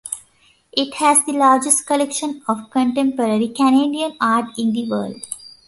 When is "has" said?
0.95-1.23